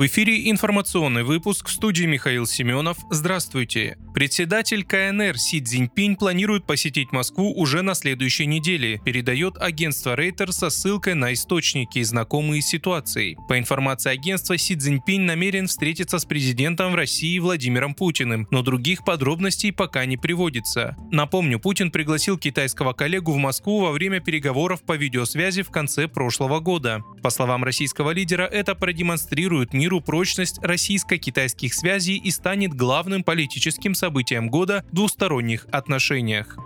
В 0.00 0.06
эфире 0.06 0.48
информационный 0.48 1.24
выпуск 1.24 1.68
в 1.68 1.72
студии 1.72 2.04
Михаил 2.04 2.46
Семенов. 2.46 2.96
Здравствуйте. 3.10 3.98
Председатель 4.14 4.82
КНР 4.82 5.36
Си 5.36 5.60
Цзиньпинь 5.60 6.16
планирует 6.16 6.64
посетить 6.64 7.12
Москву 7.12 7.52
уже 7.52 7.82
на 7.82 7.92
следующей 7.92 8.46
неделе, 8.46 8.98
передает 9.04 9.58
агентство 9.58 10.16
Рейтер 10.16 10.52
со 10.52 10.70
ссылкой 10.70 11.12
на 11.12 11.34
источники, 11.34 12.02
знакомые 12.02 12.62
с 12.62 12.68
ситуацией. 12.68 13.36
По 13.46 13.58
информации 13.58 14.10
агентства, 14.10 14.56
Си 14.56 14.74
Цзиньпинь 14.74 15.20
намерен 15.20 15.66
встретиться 15.66 16.18
с 16.18 16.24
президентом 16.24 16.92
в 16.92 16.94
России 16.94 17.38
Владимиром 17.38 17.92
Путиным, 17.92 18.48
но 18.50 18.62
других 18.62 19.04
подробностей 19.04 19.70
пока 19.70 20.06
не 20.06 20.16
приводится. 20.16 20.96
Напомню, 21.10 21.60
Путин 21.60 21.90
пригласил 21.90 22.38
китайского 22.38 22.94
коллегу 22.94 23.32
в 23.32 23.36
Москву 23.36 23.80
во 23.80 23.92
время 23.92 24.20
переговоров 24.20 24.82
по 24.82 24.96
видеосвязи 24.96 25.60
в 25.60 25.68
конце 25.68 26.08
прошлого 26.08 26.60
года. 26.60 27.02
По 27.22 27.28
словам 27.28 27.64
российского 27.64 28.12
лидера, 28.12 28.44
это 28.44 28.74
продемонстрирует 28.74 29.74
мир 29.74 29.89
миру 29.90 30.00
прочность 30.00 30.60
российско-китайских 30.62 31.74
связей 31.74 32.16
и 32.16 32.30
станет 32.30 32.74
главным 32.74 33.24
политическим 33.24 33.96
событием 33.96 34.48
года 34.48 34.84
в 34.92 34.94
двусторонних 34.94 35.66
отношениях. 35.72 36.56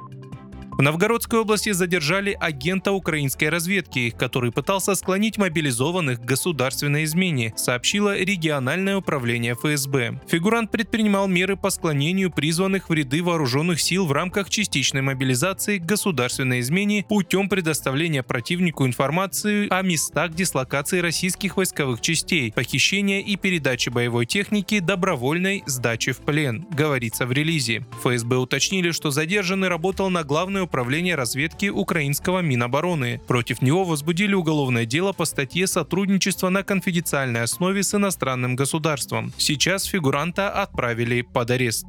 В 0.77 0.83
Новгородской 0.83 1.39
области 1.39 1.71
задержали 1.71 2.37
агента 2.39 2.91
украинской 2.91 3.49
разведки, 3.49 4.11
который 4.11 4.51
пытался 4.51 4.97
склонить 4.97 5.39
мобилизованных 5.39 6.21
к 6.21 6.25
государственной 6.25 7.05
измене, 7.05 7.53
сообщило 7.57 8.19
региональное 8.19 8.97
управление 8.97 9.55
ФСБ. 9.55 10.21
Фигурант 10.27 10.73
предпринимал 10.73 11.29
меры 11.29 11.57
по 11.57 11.71
склонению 11.71 12.33
призванных 12.33 12.89
в 12.89 12.93
ряды 12.93 13.23
вооруженных 13.23 13.81
сил 13.81 14.05
в 14.07 14.11
рамках 14.11 14.51
частичной 14.51 15.01
мобилизации 15.01 15.79
к 15.79 15.87
государственной 15.87 16.59
измене 16.59 17.07
путем 17.09 17.49
предоставления 17.49 18.25
противнику 18.25 18.85
информации 18.85 19.69
о 19.71 19.81
местах 19.83 20.35
дислокации 20.35 20.99
российских 20.99 21.57
войсковых 21.57 22.01
частей, 22.01 22.51
похищения 22.51 23.21
и 23.21 23.37
передачи 23.37 23.91
боевой 23.91 24.27
техники, 24.27 24.81
добровольной 24.81 25.63
сдачи 25.67 26.11
в 26.11 26.19
плен, 26.19 26.67
говорится 26.73 27.27
в 27.27 27.33
релизе. 27.33 27.87
ФСБ 28.03 28.39
уточнили, 28.39 28.91
что 28.91 29.13
задержанный 29.13 29.69
работал 29.69 30.11
на 30.11 30.25
главную 30.25 30.64
управления 30.65 31.15
разведки 31.15 31.67
украинского 31.67 32.41
Минобороны. 32.41 33.21
Против 33.27 33.63
него 33.63 33.85
возбудили 33.85 34.35
уголовное 34.35 34.85
дело 34.85 35.13
по 35.13 35.25
статье 35.25 35.67
«Сотрудничество 35.67 36.49
на 36.49 36.63
конфиденциальной 36.63 37.43
основе 37.43 37.83
с 37.83 37.95
иностранным 37.95 38.57
государством». 38.57 39.33
Сейчас 39.39 39.85
фигуранта 39.85 40.51
отправили 40.51 41.23
под 41.23 41.51
арест. 41.51 41.87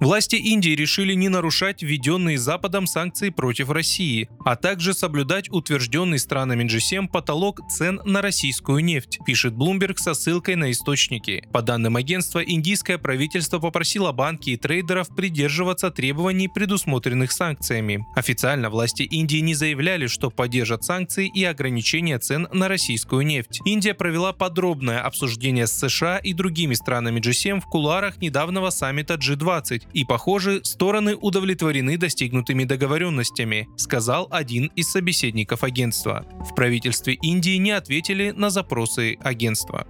Власти 0.00 0.36
Индии 0.36 0.70
решили 0.70 1.12
не 1.12 1.28
нарушать 1.28 1.82
введенные 1.82 2.38
Западом 2.38 2.86
санкции 2.86 3.28
против 3.28 3.68
России, 3.68 4.30
а 4.46 4.56
также 4.56 4.94
соблюдать 4.94 5.50
утвержденный 5.50 6.18
странами 6.18 6.64
G7 6.64 7.06
потолок 7.06 7.60
цен 7.68 8.00
на 8.06 8.22
российскую 8.22 8.82
нефть, 8.82 9.18
пишет 9.26 9.52
Bloomberg 9.52 9.98
со 9.98 10.14
ссылкой 10.14 10.56
на 10.56 10.70
источники. 10.70 11.44
По 11.52 11.60
данным 11.60 11.96
агентства, 11.96 12.42
индийское 12.42 12.96
правительство 12.96 13.58
попросило 13.58 14.10
банки 14.12 14.48
и 14.48 14.56
трейдеров 14.56 15.14
придерживаться 15.14 15.90
требований, 15.90 16.48
предусмотренных 16.48 17.30
санкциями. 17.30 18.06
Официально 18.16 18.70
власти 18.70 19.02
Индии 19.02 19.40
не 19.40 19.52
заявляли, 19.52 20.06
что 20.06 20.30
поддержат 20.30 20.82
санкции 20.82 21.30
и 21.34 21.44
ограничения 21.44 22.18
цен 22.18 22.48
на 22.54 22.68
российскую 22.68 23.26
нефть. 23.26 23.60
Индия 23.66 23.92
провела 23.92 24.32
подробное 24.32 25.02
обсуждение 25.02 25.66
с 25.66 25.72
США 25.72 26.16
и 26.16 26.32
другими 26.32 26.72
странами 26.72 27.20
G7 27.20 27.60
в 27.60 27.66
кулуарах 27.66 28.16
недавнего 28.22 28.70
саммита 28.70 29.16
G20, 29.16 29.89
и, 29.92 30.04
похоже, 30.04 30.60
стороны 30.64 31.16
удовлетворены 31.16 31.96
достигнутыми 31.96 32.64
договоренностями, 32.64 33.68
сказал 33.76 34.28
один 34.30 34.70
из 34.76 34.90
собеседников 34.90 35.64
агентства. 35.64 36.26
В 36.48 36.54
правительстве 36.54 37.14
Индии 37.14 37.56
не 37.56 37.72
ответили 37.72 38.30
на 38.30 38.50
запросы 38.50 39.16
агентства. 39.22 39.86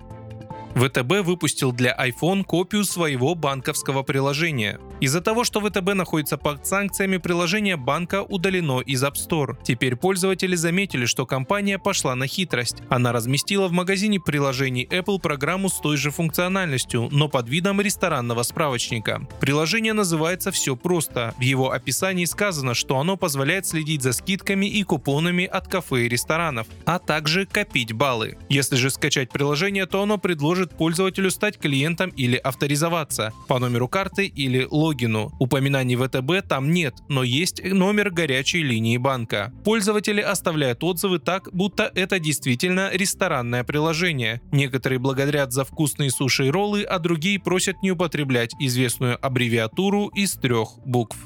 ВТБ 0.75 1.25
выпустил 1.25 1.73
для 1.73 1.97
iPhone 1.97 2.45
копию 2.45 2.85
своего 2.85 3.35
банковского 3.35 4.03
приложения. 4.03 4.79
Из-за 5.01 5.21
того, 5.21 5.45
что 5.45 5.61
ВТБ 5.61 5.95
находится 5.95 6.37
под 6.37 6.67
санкциями, 6.67 7.17
приложение 7.17 7.77
банка 7.77 8.23
удалено 8.23 8.81
из 8.81 9.03
App 9.03 9.15
Store. 9.15 9.57
Теперь 9.63 9.97
пользователи 9.97 10.55
заметили, 10.55 11.07
что 11.07 11.27
компания 11.27 11.79
пошла 11.79 12.15
на 12.15 12.27
хитрость. 12.27 12.83
Она 12.89 13.13
разместила 13.13 13.67
в 13.67 13.73
магазине 13.73 14.21
приложений 14.21 14.89
Apple 14.91 15.19
программу 15.19 15.71
с 15.71 15.81
той 15.81 15.97
же 15.97 16.11
функциональностью, 16.11 17.09
но 17.11 17.29
под 17.29 17.49
видом 17.49 17.81
ресторанного 17.81 18.43
справочника. 18.43 19.27
Приложение 19.41 19.95
называется 19.95 20.53
«Все 20.53 20.77
просто». 20.77 21.35
В 21.39 21.41
его 21.41 21.73
описании 21.73 22.27
сказано, 22.27 22.75
что 22.75 22.99
оно 22.99 23.17
позволяет 23.17 23.67
следить 23.67 24.03
за 24.03 24.13
скидками 24.13 24.67
и 24.67 24.83
купонами 24.83 25.47
от 25.47 25.67
кафе 25.67 26.05
и 26.05 26.09
ресторанов, 26.09 26.67
а 26.85 26.99
также 26.99 27.47
копить 27.47 27.93
баллы. 27.93 28.37
Если 28.49 28.77
же 28.77 28.91
скачать 28.91 29.31
приложение, 29.31 29.87
то 29.87 30.03
оно 30.03 30.19
предложит 30.19 30.59
поможет 30.60 30.76
пользователю 30.76 31.31
стать 31.31 31.59
клиентом 31.59 32.10
или 32.10 32.37
авторизоваться 32.37 33.32
по 33.48 33.59
номеру 33.59 33.88
карты 33.88 34.26
или 34.26 34.66
логину. 34.71 35.32
Упоминаний 35.38 35.97
ВТБ 35.97 36.47
там 36.47 36.71
нет, 36.71 36.94
но 37.09 37.22
есть 37.22 37.62
номер 37.65 38.10
горячей 38.10 38.62
линии 38.62 38.98
банка. 38.98 39.53
Пользователи 39.65 40.21
оставляют 40.21 40.84
отзывы 40.84 41.19
так, 41.19 41.48
будто 41.53 41.91
это 41.94 42.19
действительно 42.19 42.91
ресторанное 42.93 43.65
приложение. 43.65 44.43
Некоторые 44.53 44.98
благодарят 44.98 45.53
за 45.53 45.65
вкусные 45.65 46.10
суши 46.10 46.48
и 46.48 46.50
роллы, 46.50 46.82
а 46.82 46.98
другие 46.98 47.38
просят 47.38 47.77
не 47.82 47.92
употреблять 47.92 48.53
известную 48.60 49.19
аббревиатуру 49.25 50.09
из 50.09 50.34
трех 50.34 50.78
букв. 50.84 51.16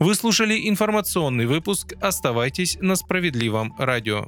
Вы 0.00 0.14
слушали 0.14 0.68
информационный 0.68 1.46
выпуск. 1.46 1.94
Оставайтесь 2.00 2.76
на 2.80 2.96
справедливом 2.96 3.74
радио. 3.78 4.26